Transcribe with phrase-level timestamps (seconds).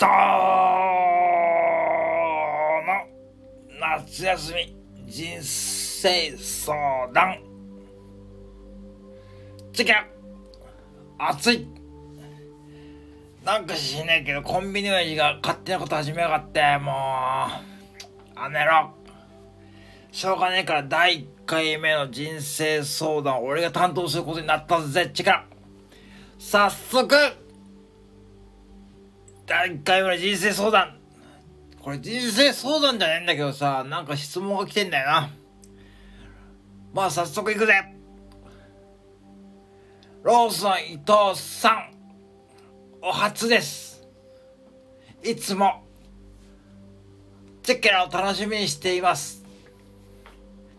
[0.00, 0.06] 藤
[2.86, 3.04] の
[3.78, 4.74] 夏休み
[5.06, 7.42] 人生相談。
[9.74, 9.92] チキ
[11.18, 11.68] 暑い。
[13.44, 16.94] なんかしねえけどコンビニ親父が勝手なこと始めやがってもう。
[18.36, 18.94] あねろ。
[20.12, 25.10] しょうがねえから第1回目の人生相談俺が担当することになったぜ。
[25.12, 25.30] チキ
[26.38, 27.14] 早速
[29.50, 30.96] 第1回目の人生相談。
[31.82, 35.30] これ人生相談じゃねえんだけどさなんか質問が来てんだよな。
[36.94, 37.72] まあ早速いくぜ。
[40.22, 41.94] ローソン伊藤さん
[43.02, 44.06] お初です。
[45.24, 45.82] いつも。
[47.64, 49.44] チェケラを楽しみにしています。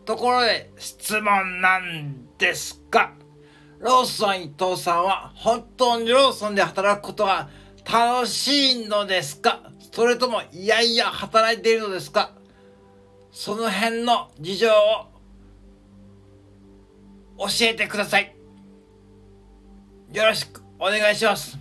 [0.05, 3.11] ところで質問なんですが
[3.79, 7.49] ローソン伊藤さんは本当にローソンで働くことが
[7.85, 9.59] 楽しいのですか？
[9.91, 12.31] それともいやいや働いているのですか？
[13.31, 14.71] その辺の事情を
[17.39, 18.35] 教えてください。
[20.13, 21.57] よろしくお願いします。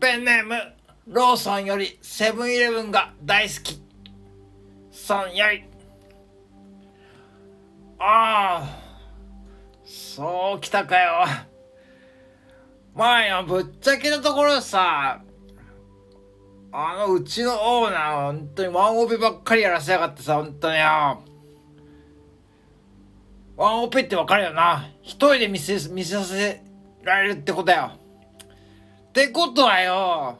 [0.00, 0.54] ペンネーム
[1.06, 3.82] ローソンよりセブンイレブンが大好き。
[4.90, 5.64] さんより。
[7.98, 8.78] ああ
[9.84, 11.24] そうきたかよ。
[12.94, 15.20] まあよぶっちゃけのところさ
[16.76, 21.22] あのうちのオーナー本当にワンオペばっかりやらせやがってさ本当によ。
[23.56, 24.90] ワンオペってわかるよな。
[25.00, 26.64] 一人で見せ見せさせ
[27.04, 27.92] られるってことよ。
[29.08, 30.38] ってことはよ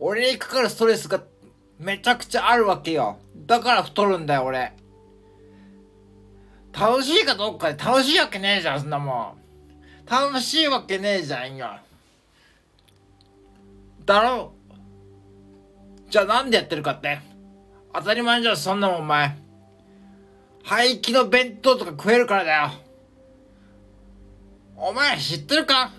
[0.00, 1.22] 俺にかかるストレスが
[1.78, 3.18] めちゃくちゃあるわけよ。
[3.46, 4.72] だから太るんだよ俺。
[6.72, 9.39] 楽しいかどうかで楽しいわけねえじゃんそんなもん。
[10.10, 11.68] 楽しいわけねえじゃんよ
[14.04, 14.52] だろ？
[16.08, 17.20] じゃあなんでやってるかって？
[17.94, 19.36] 当たり前じゃんそんなもんお前。
[20.64, 22.70] 廃棄の弁当とか食えるからだよ。
[24.76, 25.92] お前知ってるか？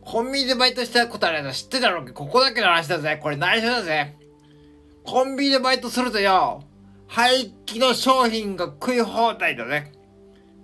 [0.00, 3.20] コンビニでバイトしたことあるやつ知ってたろここだけの話だぜ。
[3.22, 4.16] これ内緒だぜ。
[5.04, 6.62] コンビニでバイトするとよ
[7.08, 9.92] 廃棄の商品が食い放題だね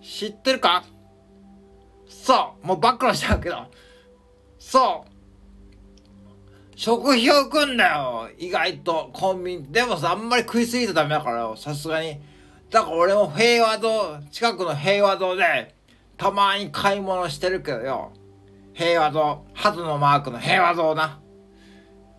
[0.02, 0.84] 知ってるか？
[2.12, 2.66] そう。
[2.66, 3.66] もう暴露しちゃうけど。
[4.58, 5.12] そう。
[6.76, 8.28] 食費を食うんだよ。
[8.38, 9.72] 意外とコンビニ。
[9.72, 12.20] でもさあんまり食いすぎてダメだからさすがに。
[12.70, 15.74] だから俺も平和堂近くの平和堂で
[16.16, 18.12] たまに買い物してるけどよ。
[18.72, 21.20] 平和堂鳩のマークの平和堂な。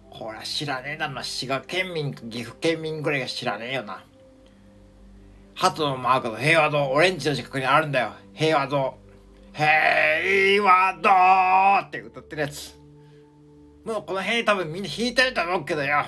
[0.09, 4.03] ほら知らねえだろ滋賀県民岐阜県民ぐらいが知らねえよな。
[5.55, 8.11] 鳩のマークの平和堂オレンジの近くにあるんだよ。
[8.33, 9.02] 平和堂。
[9.53, 12.75] 平和堂って歌ってるやつ。
[13.85, 16.05] もうこの辺多分みんな弾いてると思うけどよ。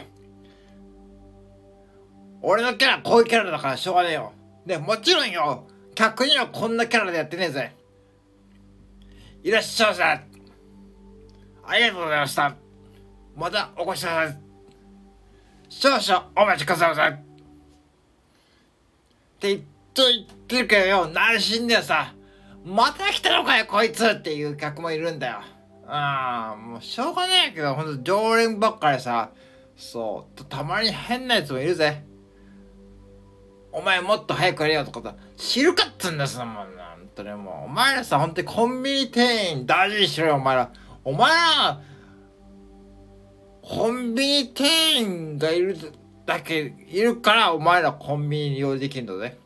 [2.42, 4.34] 俺のキャラこういうキャラだからしょうがねえよ。
[4.66, 5.68] でもちろんよ。
[5.94, 7.76] 客にはこんなキャラでやってねえぜ。
[9.44, 10.04] いらっしゃいませ。
[10.04, 12.56] ありがとうございました。
[13.36, 14.38] またお越しください。
[15.70, 17.02] 少々お待ちくださいませ。
[17.12, 17.18] っ
[19.40, 19.62] て言っ
[19.94, 21.08] と言ってるけどよ。
[21.08, 22.15] 内心ではさ。
[22.66, 25.42] また来たのかよこいつっていう客もいるんだよ。
[25.88, 29.30] ああもうしょうがねえけどほんと常連ばっかりさ。
[29.78, 32.04] そうたまに変なやつもいるぜ。
[33.72, 37.66] お前もっと早くやれよとかさ知るかっつんだそんなもんなんとねもう。
[37.66, 40.72] お前らさほんとにコンビニ店員大事にしろよお前ら。
[41.04, 41.82] お前ら
[43.62, 45.78] コンビニ店員がいる
[46.26, 49.38] だけいるからお前らコンビニ利用できるんだぜ。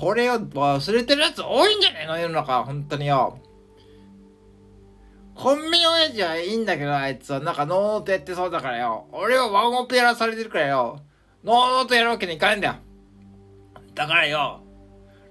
[0.00, 3.38] これを忘れてるやつ多いんじゃねえの世の中本当によ。
[5.34, 7.40] コンビニ親父はいいんだけどあいつは。
[7.40, 9.06] なんかノーノーとやってそうだからよ。
[9.12, 11.00] 俺はワンオペやらされてるからよ。
[11.44, 12.74] ノーノーとやるわけにいかないんだよ。
[13.94, 14.60] だからよ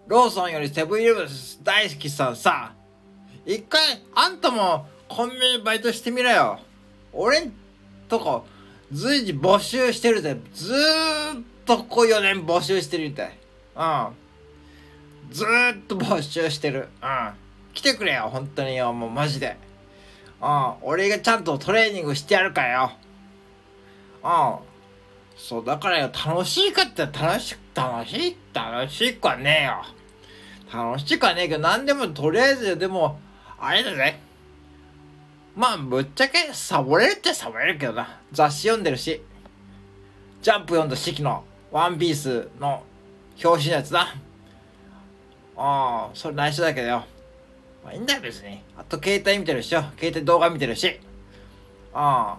[0.08, 1.28] ローソンよりセブンイレブン
[1.64, 2.30] 大好きさ。
[2.30, 2.74] んさ
[3.46, 3.82] 一回
[4.14, 6.60] あんたもコンビニバイトしてみろよ。
[7.14, 7.54] 俺ん
[8.08, 8.46] とこ
[8.92, 10.38] 随時募集してるぜ。
[10.54, 13.38] ずーっとここ4年募集してるみたい。
[13.76, 14.08] うん。
[15.32, 16.90] ずーっと募集してる。
[17.02, 17.32] うん。
[17.74, 18.92] 来てくれよ本当によ。
[18.92, 19.58] もうマジで。
[20.42, 20.74] うん。
[20.82, 22.92] 俺がちゃんとトレーニングしてやるからよ。
[24.24, 24.72] うん。
[25.38, 26.12] そうだからよ。
[26.14, 29.84] 楽しいかって楽し楽しい楽しくはねえよ。
[30.72, 33.20] 楽しくはねえけど何でもとりあえずでも
[33.58, 34.20] あれだぜ。
[35.56, 38.20] まあぶっちゃけサボれるってサボれるけどな。
[38.34, 39.22] 雑誌読んでるし。
[40.42, 42.84] ジャンプ読んだ四季のワンピースの
[43.42, 44.16] 表紙のやつだ
[45.64, 47.06] ああそれ内緒だけどよ。
[47.84, 48.60] まあいいんだよ別に。
[48.76, 49.84] あと携帯見てるしよ。
[49.96, 51.00] 携帯動画見てるし。
[51.94, 52.38] あ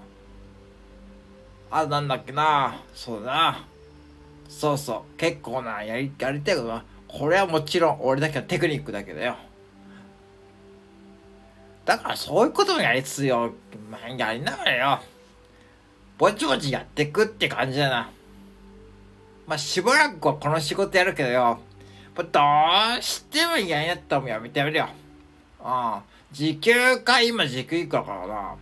[1.70, 2.80] ああなんだっけな。
[2.92, 3.64] そうだな。
[4.48, 5.16] そうそう。
[5.16, 6.84] 結構なやりやりたいことな。
[7.06, 9.36] これはもちろん俺だけのテクニックだけどよ。
[11.84, 13.52] だからそういうこともやりつつよ、
[13.88, 15.00] まあ、やりながらよ。
[16.18, 18.10] ぼちぼちやってくって感じだな。
[19.46, 21.60] まあしばらくはこの仕事やるけどよ。
[22.14, 22.22] ど
[22.98, 24.88] うしても嫌になったらもうやめてやめるよ。
[25.60, 28.56] ああ時給か今時給いくらかな。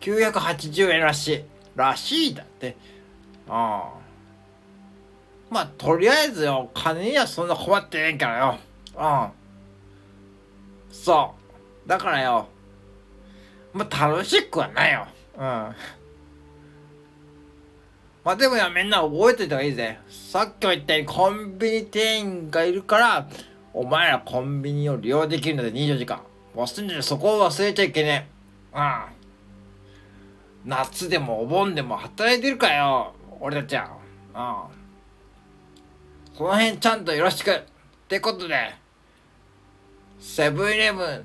[0.00, 1.44] 980円らしい。
[1.74, 2.76] らしいだって。
[3.48, 4.02] ああ
[5.50, 8.58] まあとりあえずよ金にはそんな困ってねえからよ。
[8.96, 10.94] うん。
[10.94, 11.34] そ
[11.86, 11.88] う。
[11.88, 12.46] だからよ。
[13.72, 15.06] まあ楽しくはないよ。
[15.36, 15.74] うん。
[18.24, 19.98] まあでもやみんな覚えておいた方がいいぜ。
[20.08, 23.28] さっきも言ったようにコンビニ店員がいるから
[23.74, 26.20] お前らコンビニを利用できるので24時間。
[26.54, 28.28] 忘れてそこを忘れちゃいけね
[28.74, 28.78] え。
[28.78, 33.12] うん夏でもお盆でも働いてるかよ。
[33.40, 33.90] 俺たちは。
[34.34, 37.50] うんその辺ちゃんとよろしく。
[37.50, 37.62] っ
[38.08, 38.72] てことで
[40.20, 41.24] セブンイレブン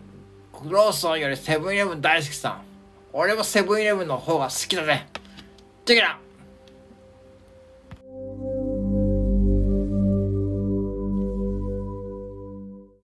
[0.51, 2.61] クローソンよりセブンイレブン大好きさん。
[3.13, 5.05] 俺もセブンイレブンの方が好きだぜ。
[5.85, 6.17] チェケラ。